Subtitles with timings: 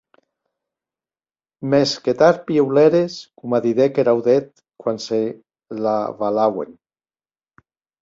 [1.73, 5.19] Mès que tard piulères, coma didec er audèth quan se
[5.81, 6.69] l’avalauen.